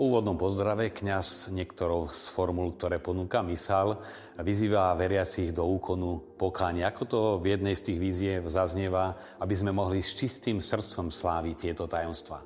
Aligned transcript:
Úvodnom 0.00 0.40
pozdrave 0.40 0.96
kňaz 0.96 1.52
niektorou 1.52 2.08
z 2.08 2.32
formul, 2.32 2.72
ktoré 2.72 3.04
ponúka 3.04 3.44
mysal, 3.44 4.00
vyzýva 4.40 4.96
veriacich 4.96 5.52
do 5.52 5.68
úkonu 5.68 6.40
pokánia. 6.40 6.88
Ako 6.88 7.04
to 7.04 7.20
v 7.36 7.52
jednej 7.52 7.76
z 7.76 7.92
tých 7.92 7.98
víziev 8.00 8.48
zaznieva, 8.48 9.20
aby 9.44 9.52
sme 9.52 9.76
mohli 9.76 10.00
s 10.00 10.16
čistým 10.16 10.56
srdcom 10.56 11.12
sláviť 11.12 11.56
tieto 11.68 11.84
tajomstvá. 11.84 12.40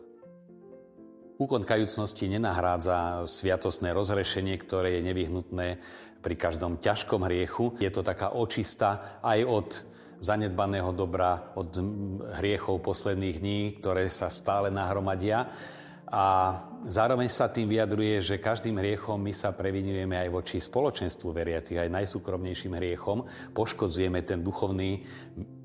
Úkon 1.38 1.62
kajúcnosti 1.62 2.27
nenahrádza 2.27 3.22
sviatostné 3.22 3.94
rozrešenie, 3.94 4.58
ktoré 4.58 4.98
je 4.98 5.14
nevyhnutné 5.14 5.78
pri 6.27 6.34
každom 6.34 6.82
ťažkom 6.82 7.22
hriechu. 7.22 7.78
Je 7.78 7.94
to 7.94 8.02
taká 8.02 8.34
očista 8.34 9.22
aj 9.22 9.38
od 9.47 9.69
zanedbaného 10.19 10.91
dobra, 10.91 11.55
od 11.55 11.70
hriechov 12.34 12.82
posledných 12.82 13.38
dní, 13.38 13.60
ktoré 13.78 14.10
sa 14.10 14.27
stále 14.27 14.75
nahromadia 14.75 15.47
a 16.14 16.54
zároveň 16.86 17.26
sa 17.26 17.50
tým 17.50 17.66
vyjadruje, 17.66 18.22
že 18.22 18.36
každým 18.38 18.78
hriechom 18.78 19.18
my 19.18 19.34
sa 19.34 19.50
previnujeme 19.50 20.14
aj 20.14 20.28
voči 20.30 20.62
spoločenstvu 20.62 21.34
veriacich, 21.34 21.74
aj 21.74 21.90
najsúkromnejším 21.90 22.78
hriechom. 22.78 23.26
Poškodzujeme 23.50 24.22
ten 24.22 24.38
duchovný 24.38 25.02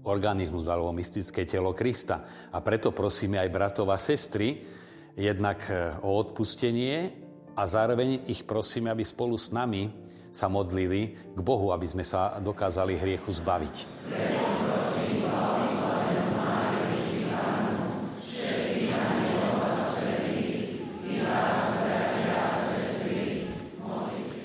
organizmus 0.09 0.66
alebo 0.66 0.89
mystické 0.89 1.45
telo 1.45 1.77
Krista. 1.77 2.25
A 2.50 2.66
preto 2.66 2.89
prosíme 2.89 3.38
aj 3.38 3.53
bratov 3.53 3.94
a 3.94 4.02
sestry 4.02 4.66
jednak 5.14 5.61
e, 5.70 5.94
o 6.02 6.17
odpustenie 6.17 7.14
a 7.53 7.61
zároveň 7.70 8.25
ich 8.25 8.42
prosíme, 8.50 8.89
aby 8.89 9.05
spolu 9.05 9.38
s 9.38 9.53
nami 9.53 9.94
sa 10.33 10.50
modlili 10.50 11.14
k 11.30 11.39
Bohu, 11.45 11.70
aby 11.70 11.86
sme 11.86 12.02
sa 12.02 12.42
dokázali 12.42 12.97
hriechu 12.97 13.30
zbaviť. 13.30 13.75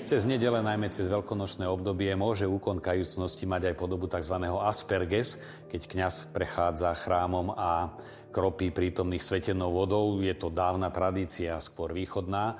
Cez 0.05 0.21
nedele, 0.29 0.61
najmä 0.61 0.93
cez 0.93 1.09
veľkonočné 1.09 1.65
obdobie, 1.65 2.13
môže 2.13 2.45
úkon 2.45 2.77
kajúcnosti 2.77 3.49
mať 3.49 3.73
aj 3.73 3.75
podobu 3.75 4.05
tzv. 4.05 4.37
asperges, 4.61 5.41
keď 5.65 5.81
kňaz 5.81 6.29
prechádza 6.29 6.93
chrámom 6.93 7.49
a 7.57 7.89
kropí 8.29 8.69
prítomných 8.69 9.25
svetenou 9.25 9.73
vodou. 9.73 10.21
Je 10.21 10.37
to 10.37 10.53
dávna 10.53 10.93
tradícia, 10.93 11.57
skôr 11.57 11.89
východná, 11.89 12.53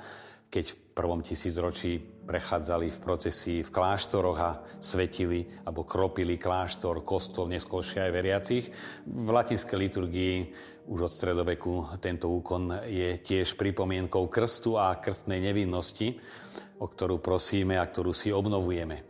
keď 0.50 0.74
v 0.74 0.76
prvom 0.90 1.22
tisícročí 1.22 2.15
prechádzali 2.26 2.90
v 2.90 2.98
procesii 2.98 3.58
v 3.62 3.70
kláštoroch 3.70 4.38
a 4.42 4.58
svetili 4.82 5.46
alebo 5.62 5.86
kropili 5.86 6.36
kláštor, 6.36 7.06
kostol, 7.06 7.46
neskôršie 7.48 8.02
aj 8.02 8.12
veriacich. 8.12 8.64
V 9.06 9.28
latinskej 9.30 9.78
liturgii 9.78 10.34
už 10.90 11.06
od 11.06 11.12
stredoveku 11.14 11.98
tento 12.02 12.30
úkon 12.30 12.86
je 12.90 13.22
tiež 13.22 13.54
pripomienkou 13.54 14.26
krstu 14.26 14.74
a 14.74 14.98
krstnej 14.98 15.38
nevinnosti 15.38 16.18
o 16.78 16.86
ktorú 16.86 17.20
prosíme 17.24 17.80
a 17.80 17.84
ktorú 17.84 18.12
si 18.12 18.28
obnovujeme. 18.28 19.00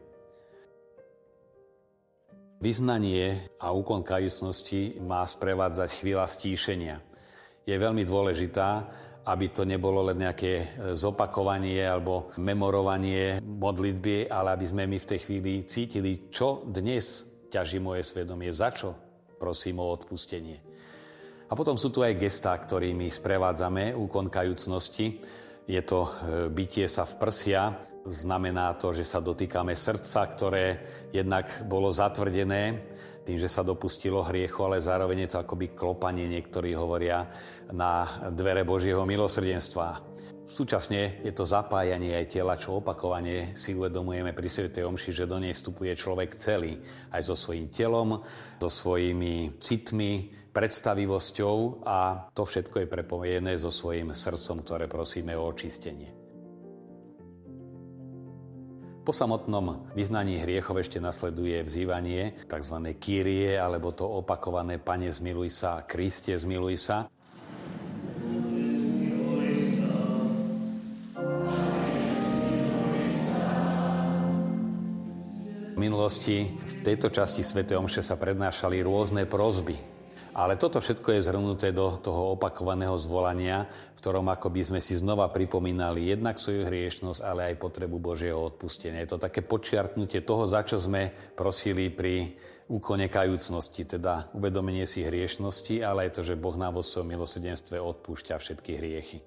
Vyznanie 2.56 3.53
a 3.60 3.75
úkon 3.75 4.00
kajúcnosti 4.00 4.97
má 5.05 5.21
sprevádzať 5.28 5.91
chvíľa 6.00 6.25
stíšenia. 6.25 6.97
Je 7.66 7.75
veľmi 7.76 8.06
dôležitá, 8.06 8.88
aby 9.26 9.50
to 9.50 9.66
nebolo 9.66 10.06
len 10.06 10.22
nejaké 10.22 10.78
zopakovanie 10.94 11.82
alebo 11.82 12.31
memorovanie 12.38 13.42
modlitby, 13.42 14.31
ale 14.31 14.54
aby 14.54 14.66
sme 14.66 14.87
my 14.87 14.98
v 15.03 15.10
tej 15.10 15.20
chvíli 15.26 15.53
cítili, 15.66 16.31
čo 16.31 16.62
dnes 16.62 17.26
ťaží 17.50 17.82
moje 17.82 18.06
svedomie, 18.06 18.54
za 18.54 18.70
čo 18.70 18.94
prosím 19.37 19.82
o 19.82 19.91
odpustenie. 19.91 20.62
A 21.47 21.53
potom 21.54 21.78
sú 21.78 21.94
tu 21.94 22.03
aj 22.03 22.19
gestá, 22.19 22.59
ktorými 22.59 23.06
sprevádzame 23.06 23.94
úkon 23.94 24.26
kajúcnosti. 24.26 25.22
Je 25.66 25.82
to 25.82 26.06
e, 26.06 26.10
bytie 26.47 26.87
sa 26.87 27.03
v 27.03 27.15
prsia, 27.19 27.75
znamená 28.06 28.78
to, 28.78 28.94
že 28.94 29.03
sa 29.03 29.19
dotýkame 29.19 29.75
srdca, 29.75 30.22
ktoré 30.31 30.66
jednak 31.10 31.66
bolo 31.66 31.91
zatvrdené 31.91 32.94
tým, 33.27 33.43
že 33.43 33.50
sa 33.50 33.66
dopustilo 33.66 34.22
hriechu, 34.22 34.62
ale 34.62 34.78
zároveň 34.78 35.26
je 35.26 35.31
to 35.34 35.43
akoby 35.43 35.75
klopanie, 35.75 36.31
niektorí 36.31 36.78
hovoria, 36.78 37.26
na 37.75 38.06
dvere 38.31 38.62
Božieho 38.62 39.03
milosrdenstva. 39.03 40.15
Súčasne 40.47 41.26
je 41.26 41.34
to 41.34 41.43
zapájanie 41.43 42.15
aj 42.15 42.31
tela, 42.31 42.55
čo 42.55 42.78
opakovane 42.78 43.59
si 43.59 43.75
uvedomujeme 43.75 44.31
pri 44.31 44.47
Sv. 44.47 44.71
Omši, 44.71 45.10
že 45.10 45.26
do 45.26 45.43
nej 45.43 45.50
vstupuje 45.50 45.91
človek 45.99 46.38
celý, 46.38 46.78
aj 47.10 47.26
so 47.26 47.34
svojím 47.34 47.66
telom, 47.66 48.22
so 48.62 48.71
svojimi 48.71 49.59
citmi, 49.59 50.31
predstavivosťou 50.56 51.84
a 51.84 52.33
to 52.33 52.49
všetko 52.49 52.81
je 52.81 52.87
prepojené 52.89 53.61
so 53.61 53.69
svojím 53.69 54.17
srdcom, 54.17 54.65
ktoré 54.65 54.89
prosíme 54.89 55.37
o 55.37 55.44
očistenie. 55.53 56.17
Po 59.05 59.12
samotnom 59.12 59.93
vyznaní 59.93 60.41
hriechov 60.41 60.81
ešte 60.81 60.97
nasleduje 60.97 61.61
vzývanie 61.61 62.41
tzv. 62.49 62.77
Kyrie, 62.97 63.61
alebo 63.61 63.93
to 63.93 64.09
opakované 64.09 64.81
Pane 64.81 65.12
zmiluj 65.12 65.53
sa, 65.53 65.84
Kriste 65.84 66.33
zmiluj 66.33 66.75
sa. 66.81 66.97
V 75.77 75.78
minulosti 75.78 76.56
v 76.56 76.75
tejto 76.81 77.12
časti 77.12 77.44
Sv. 77.44 77.69
Omše 77.69 78.00
sa 78.00 78.17
prednášali 78.17 78.81
rôzne 78.81 79.28
prozby 79.28 79.95
ale 80.36 80.60
toto 80.60 80.84
všetko 80.84 81.16
je 81.16 81.24
zhrnuté 81.24 81.72
do 81.72 81.97
toho 81.97 82.36
opakovaného 82.36 82.92
zvolania, 83.00 83.64
v 83.97 83.98
ktorom 84.04 84.28
ako 84.28 84.52
by 84.52 84.62
sme 84.69 84.80
si 84.84 84.92
znova 84.92 85.32
pripomínali 85.32 86.12
jednak 86.12 86.36
svoju 86.36 86.69
hriešnosť, 86.69 87.24
ale 87.24 87.41
aj 87.48 87.62
potrebu 87.64 87.97
Božieho 87.97 88.36
odpustenia. 88.36 89.00
Je 89.00 89.16
to 89.16 89.25
také 89.25 89.41
počiarknutie 89.41 90.20
toho, 90.28 90.44
za 90.44 90.60
čo 90.60 90.76
sme 90.76 91.08
prosili 91.32 91.88
pri 91.88 92.36
úkone 92.69 93.08
kajúcnosti, 93.08 93.88
teda 93.88 94.28
uvedomenie 94.36 94.84
si 94.84 95.08
hriešnosti, 95.08 95.80
ale 95.80 96.12
aj 96.12 96.20
to, 96.20 96.22
že 96.28 96.36
Boh 96.36 96.52
nám 96.60 96.76
vo 96.76 96.84
svojom 96.84 97.16
milosedenstve 97.16 97.80
odpúšťa 97.80 98.36
všetky 98.36 98.70
hriechy. 98.76 99.19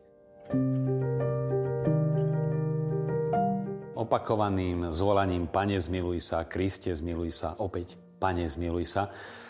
Opakovaným 3.98 4.94
zvolaním 4.94 5.50
Pane 5.50 5.82
zmiluj 5.82 6.22
sa, 6.22 6.46
Kriste 6.46 6.94
zmiluj 6.94 7.34
sa, 7.34 7.58
opäť 7.58 7.98
Pane 8.22 8.46
zmiluj 8.46 8.86
sa, 8.86 9.10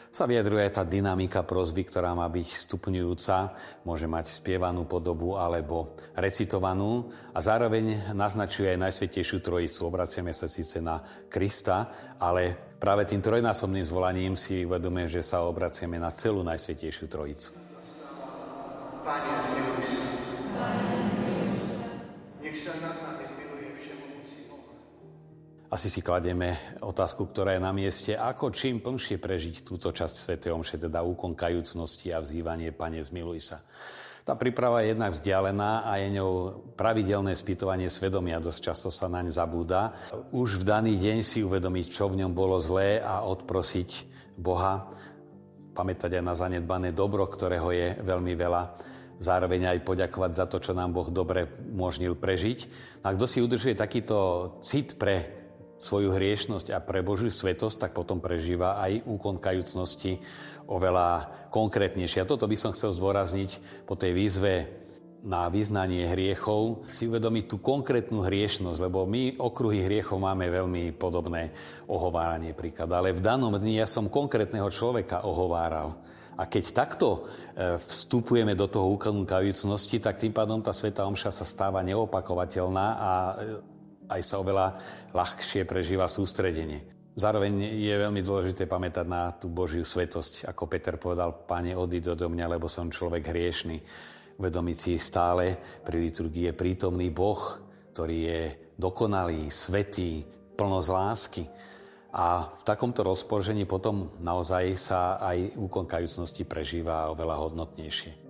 sa 0.10 0.26
vyjadruje 0.26 0.66
tá 0.74 0.82
dynamika 0.82 1.46
prozby, 1.46 1.86
ktorá 1.86 2.18
má 2.18 2.26
byť 2.26 2.48
stupňujúca, 2.66 3.38
môže 3.86 4.10
mať 4.10 4.26
spievanú 4.26 4.90
podobu 4.90 5.38
alebo 5.38 5.94
recitovanú 6.18 7.14
a 7.34 7.40
zároveň 7.40 8.14
naznačuje 8.18 8.74
aj 8.74 8.82
Najsvetejšiu 8.90 9.38
Trojicu. 9.40 9.86
Obraciame 9.86 10.34
sa 10.34 10.50
síce 10.50 10.82
na 10.82 10.98
Krista, 11.30 11.94
ale 12.18 12.74
práve 12.82 13.06
tým 13.06 13.22
trojnásobným 13.22 13.86
zvolaním 13.86 14.34
si 14.34 14.66
uvedomuje, 14.66 15.22
že 15.22 15.22
sa 15.22 15.46
obraciame 15.46 16.02
na 16.02 16.10
celú 16.10 16.42
Najsvetejšiu 16.42 17.06
Trojicu. 17.06 17.50
Pane, 19.06 19.34
zmiluj 19.46 19.84
sa. 19.86 20.06
Nech 22.42 22.58
sa 22.58 22.74
nad 22.82 23.09
asi 25.70 25.88
si 25.88 26.02
kladieme 26.02 26.58
otázku, 26.82 27.30
ktorá 27.30 27.54
je 27.54 27.62
na 27.62 27.70
mieste, 27.70 28.18
ako 28.18 28.50
čím 28.50 28.82
plnšie 28.82 29.22
prežiť 29.22 29.62
túto 29.62 29.94
časť 29.94 30.16
Sv. 30.18 30.34
Omše, 30.50 30.82
teda 30.82 31.06
úkon 31.06 31.38
kajúcnosti 31.38 32.10
a 32.10 32.26
vzývanie 32.26 32.74
Pane 32.74 32.98
zmiluj 33.06 33.40
sa. 33.54 33.62
Tá 34.26 34.34
príprava 34.38 34.82
je 34.82 34.94
jednak 34.94 35.14
vzdialená 35.14 35.90
a 35.90 35.98
je 36.02 36.22
ňou 36.22 36.34
pravidelné 36.78 37.34
spýtovanie 37.34 37.90
svedomia. 37.90 38.42
Dosť 38.42 38.60
často 38.62 38.90
sa 38.94 39.10
naň 39.10 39.34
zabúda. 39.34 39.94
Už 40.34 40.62
v 40.62 40.68
daný 40.70 40.94
deň 40.98 41.18
si 41.26 41.42
uvedomiť, 41.42 41.86
čo 41.90 42.10
v 42.10 42.22
ňom 42.26 42.34
bolo 42.34 42.62
zlé 42.62 43.02
a 43.02 43.26
odprosiť 43.26 43.90
Boha. 44.38 44.90
Pamätať 45.74 46.22
aj 46.22 46.24
na 46.26 46.34
zanedbané 46.38 46.94
dobro, 46.94 47.26
ktorého 47.26 47.74
je 47.74 47.98
veľmi 48.06 48.34
veľa 48.38 48.62
zároveň 49.20 49.76
aj 49.76 49.86
poďakovať 49.86 50.32
za 50.34 50.46
to, 50.46 50.58
čo 50.62 50.78
nám 50.78 50.94
Boh 50.94 51.10
dobre 51.10 51.50
umožnil 51.74 52.14
prežiť. 52.14 52.60
A 53.04 53.14
kto 53.14 53.26
si 53.26 53.42
udržuje 53.42 53.74
takýto 53.74 54.18
cit 54.62 54.96
pre 54.96 55.39
svoju 55.80 56.12
hriešnosť 56.12 56.76
a 56.76 56.84
pre 56.84 57.00
Božiu 57.00 57.32
svetosť, 57.32 57.88
tak 57.88 57.92
potom 57.96 58.20
prežíva 58.20 58.78
aj 58.84 59.08
úkon 59.08 59.40
kajúcnosti 59.40 60.20
oveľa 60.68 61.32
konkrétnejšie. 61.50 62.22
A 62.22 62.30
toto 62.30 62.46
by 62.46 62.60
som 62.60 62.76
chcel 62.76 62.92
zdôrazniť 62.92 63.84
po 63.88 63.96
tej 63.96 64.12
výzve 64.14 64.54
na 65.20 65.52
vyznanie 65.52 66.08
hriechov, 66.08 66.88
si 66.88 67.08
uvedomiť 67.08 67.46
tú 67.48 67.58
konkrétnu 67.60 68.24
hriešnosť, 68.24 68.80
lebo 68.88 69.04
my 69.04 69.36
okruhy 69.36 69.84
hriechov 69.84 70.16
máme 70.16 70.48
veľmi 70.48 70.96
podobné 70.96 71.52
ohováranie 71.92 72.56
príklad. 72.56 72.88
Ale 72.92 73.12
v 73.12 73.24
danom 73.24 73.52
dni 73.56 73.84
ja 73.84 73.88
som 73.88 74.08
konkrétneho 74.08 74.68
človeka 74.72 75.28
ohováral. 75.28 76.00
A 76.40 76.48
keď 76.48 76.72
takto 76.72 77.28
e, 77.52 77.76
vstupujeme 77.84 78.56
do 78.56 78.72
toho 78.72 78.96
úkonu 78.96 79.28
kajúcnosti, 79.28 80.00
tak 80.00 80.24
tým 80.24 80.32
pádom 80.32 80.64
tá 80.64 80.72
Sveta 80.72 81.04
Omša 81.04 81.36
sa 81.36 81.44
stáva 81.44 81.84
neopakovateľná 81.84 82.88
a 82.96 83.12
e, 83.12 83.36
aj 84.10 84.22
sa 84.26 84.42
oveľa 84.42 84.82
ľahšie 85.14 85.64
prežíva 85.70 86.10
sústredenie. 86.10 87.00
Zároveň 87.20 87.76
je 87.78 87.94
veľmi 87.94 88.24
dôležité 88.24 88.64
pamätať 88.64 89.06
na 89.06 89.36
tú 89.36 89.52
Božiu 89.52 89.84
svetosť, 89.84 90.48
ako 90.48 90.72
Peter 90.72 90.96
povedal, 90.96 91.36
Pane, 91.46 91.76
odíď 91.76 92.16
do 92.16 92.32
mňa, 92.32 92.56
lebo 92.56 92.72
som 92.72 92.88
človek 92.88 93.30
hriešný. 93.30 93.78
uvedomiť 94.40 94.78
si 94.80 94.94
stále 94.96 95.60
pri 95.84 96.00
liturgii 96.00 96.48
je 96.48 96.54
prítomný 96.56 97.12
Boh, 97.12 97.60
ktorý 97.92 98.18
je 98.24 98.42
dokonalý, 98.80 99.52
svetý, 99.52 100.24
plnosť 100.56 100.90
lásky. 100.96 101.44
A 102.16 102.48
v 102.48 102.62
takomto 102.64 103.04
rozpoložení 103.04 103.68
potom 103.68 104.16
naozaj 104.24 104.80
sa 104.80 105.20
aj 105.20 105.60
úkon 105.60 105.84
kajúcnosti 105.84 106.48
prežíva 106.48 107.12
oveľa 107.12 107.36
hodnotnejšie. 107.36 108.29